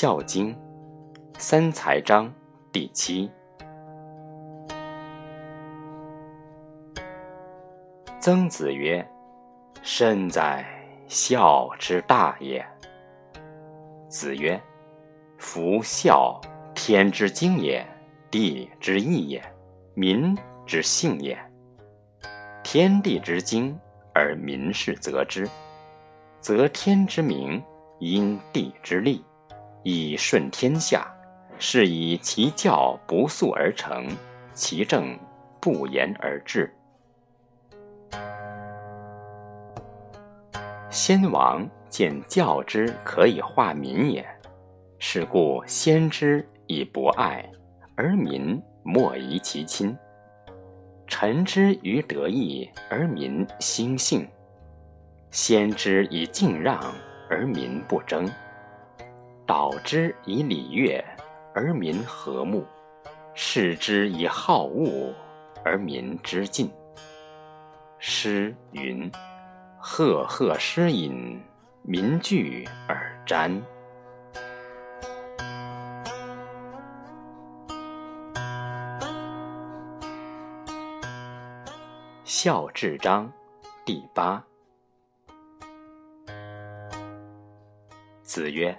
[0.00, 0.54] 孝经》
[1.38, 2.32] 三才章
[2.72, 3.30] 第七。
[8.18, 9.06] 曾子曰
[9.84, 10.64] ：“甚哉，
[11.06, 12.66] 孝之大也！”
[14.08, 14.58] 子曰
[15.36, 16.40] ：“夫孝，
[16.74, 17.86] 天之经也，
[18.30, 19.54] 地之义也，
[19.92, 21.38] 民之性也。
[22.64, 23.78] 天地之经，
[24.14, 25.46] 而民事则之，
[26.38, 27.62] 则天之明，
[27.98, 29.22] 因地之利，
[29.82, 31.12] 以顺天下。
[31.62, 34.06] 是以其教不速而成，
[34.54, 35.14] 其政
[35.60, 36.74] 不言而治。”
[40.88, 44.26] 先王见教之可以化民也，
[44.98, 47.46] 是故先之以博爱，
[47.94, 49.94] 而民莫疑其亲；
[51.06, 54.22] 臣之于德义，而民兴信；
[55.30, 56.80] 先之以敬让，
[57.28, 58.24] 而民不争；
[59.50, 61.04] 导之以礼乐，
[61.52, 62.62] 而民和睦；
[63.34, 65.12] 示之以好恶，
[65.64, 66.70] 而民之敬。
[67.98, 69.10] 诗云。
[69.76, 71.42] 赫赫诗隐，
[71.82, 73.60] 民聚而瞻。
[82.22, 83.28] 孝治章
[83.84, 84.40] 第八。
[88.22, 88.72] 子曰：“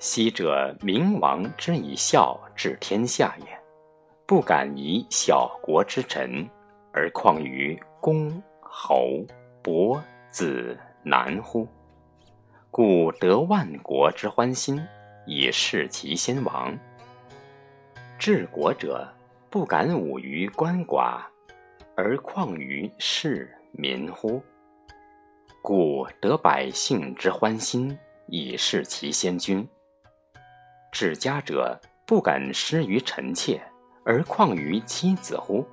[0.00, 3.46] 昔者明王之以孝治天下也，
[4.26, 6.48] 不敢以小国之臣，
[6.90, 9.24] 而况于公侯
[9.62, 11.66] 伯。”子男乎？
[12.70, 14.80] 故得万国之欢心，
[15.26, 16.78] 以示其先王。
[18.16, 19.12] 治国者
[19.50, 21.20] 不敢侮于官寡，
[21.96, 24.40] 而况于市民乎？
[25.60, 27.98] 故得百姓之欢心，
[28.28, 29.68] 以示其先君。
[30.92, 33.60] 治家者不敢失于臣妾，
[34.04, 35.64] 而况于妻子乎？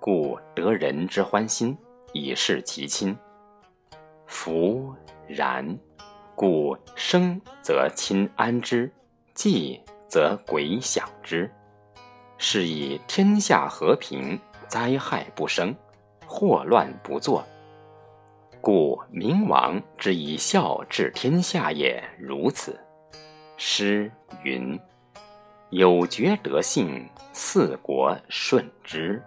[0.00, 1.76] 故得人之欢心，
[2.12, 3.16] 以示其亲。
[4.26, 4.92] 夫
[5.26, 5.78] 然，
[6.34, 8.90] 故生则亲安之，
[9.32, 11.50] 祭则鬼享之。
[12.36, 15.74] 是以天下和平，灾害不生，
[16.26, 17.42] 祸乱不作。
[18.60, 22.78] 故明王之以孝治天下也如此。
[23.56, 24.10] 诗
[24.42, 24.78] 云
[25.70, 29.22] ：“有觉德性，四国顺之。”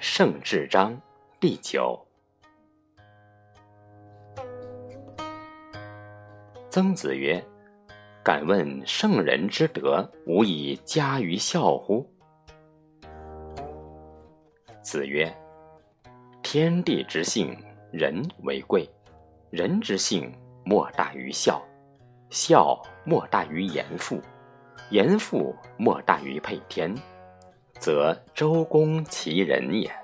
[0.00, 1.00] 圣智章
[1.38, 2.04] 第九。
[6.70, 7.44] 曾子曰
[8.24, 12.10] ：“敢问圣人之德，无以加于孝乎？”
[14.90, 15.30] 子曰
[16.42, 17.54] ：“天地之性，
[17.92, 18.88] 人为贵；
[19.50, 20.32] 人之性，
[20.64, 21.60] 莫大于孝；
[22.30, 24.16] 孝莫大于严父；
[24.88, 26.94] 严父莫大于配天，
[27.78, 29.94] 则周公其人也。”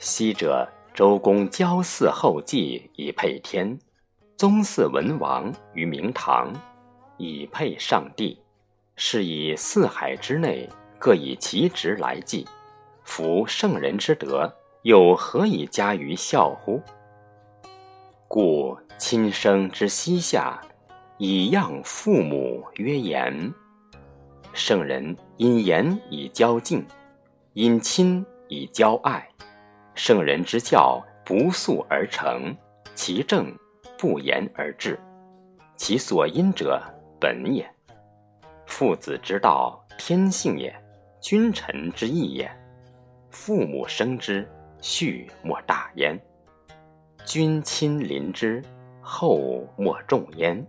[0.00, 3.78] 昔者周公郊祀后稷以配天，
[4.38, 6.50] 宗祀文王于明堂，
[7.18, 8.40] 以配上帝。
[8.96, 10.66] 是以四海之内
[10.98, 12.46] 各以其职来祭。
[13.04, 16.82] 夫圣人之德，又何以加于孝乎？
[18.26, 20.60] 故亲生之膝下，
[21.18, 23.52] 以养父母曰言。
[24.52, 26.84] 圣人因言以教敬，
[27.52, 29.28] 因亲以教爱。
[29.94, 32.56] 圣人之教不速而成，
[32.94, 33.46] 其政
[33.98, 34.98] 不言而治，
[35.76, 36.82] 其所因者
[37.20, 37.68] 本也。
[38.66, 40.72] 父子之道，天性也；
[41.20, 42.50] 君臣之义也。
[43.34, 44.48] 父母生之，
[44.80, 46.16] 序莫大焉；
[47.26, 48.62] 君亲临之，
[49.02, 50.64] 厚莫重焉。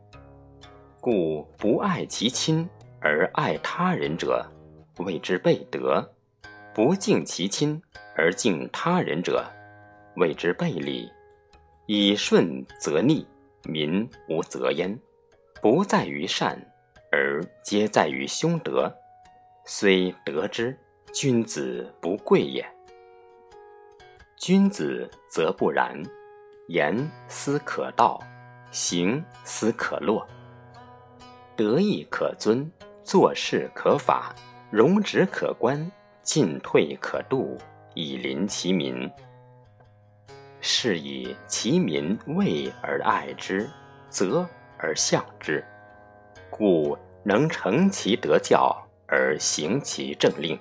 [0.99, 2.67] 故不爱其亲
[2.99, 4.43] 而爱他人者，
[4.97, 6.03] 谓之悖德；
[6.73, 7.79] 不敬其亲。
[8.17, 9.45] 而敬他人者，
[10.15, 11.11] 谓之悖礼。
[11.85, 13.27] 以顺则逆，
[13.63, 14.97] 民无责焉。
[15.61, 16.57] 不在于善，
[17.11, 18.91] 而皆在于凶德。
[19.65, 20.77] 虽得之，
[21.15, 22.69] 君子不贵也。
[24.35, 26.03] 君子则不然，
[26.67, 28.19] 言思可道，
[28.69, 30.27] 行思可落。
[31.55, 32.69] 得意可尊，
[33.01, 34.35] 做事可法，
[34.69, 35.89] 容止可观，
[36.21, 37.57] 进退可度。
[37.93, 39.09] 以临其民，
[40.59, 43.69] 是以其民畏而爱之，
[44.09, 44.45] 责
[44.77, 45.63] 而向之，
[46.49, 50.59] 故能成其德教而行其政令。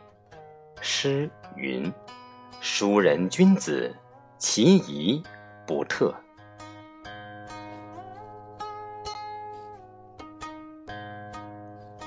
[0.86, 1.90] 诗云
[2.60, 3.90] ：“淑人君子，
[4.36, 5.22] 其仪
[5.66, 6.14] 不特。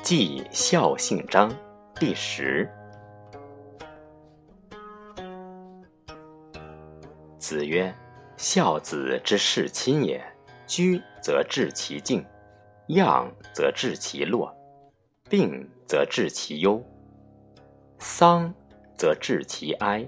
[0.03, 1.51] 记孝信章
[1.95, 2.69] 第十。
[7.39, 7.91] 子曰
[8.37, 10.23] ：“孝子之事亲也。
[10.67, 12.23] 居则治其敬，
[12.89, 14.55] 养则治其乐，
[15.27, 16.83] 病则治其忧，
[17.97, 18.53] 丧
[18.97, 20.07] 则治其哀，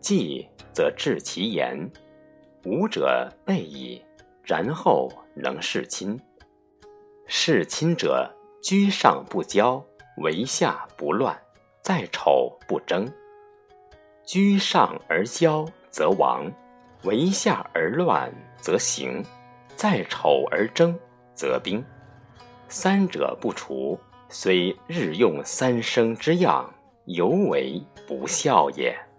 [0.00, 1.90] 祭则治其言。
[2.64, 4.02] 五者备矣，
[4.42, 6.18] 然后能事亲。
[7.26, 8.28] 事亲者，
[8.62, 9.82] 居上不骄，
[10.16, 11.38] 为下不乱，
[11.82, 13.06] 在丑不争。
[14.24, 16.50] 居上而骄，则亡。”
[17.04, 19.24] 为下而乱，则行；
[19.74, 20.94] 在丑而争，
[21.34, 21.82] 则兵。
[22.68, 23.98] 三者不除，
[24.28, 26.70] 虽日用三生之样，
[27.14, 29.09] 尤为不孝也。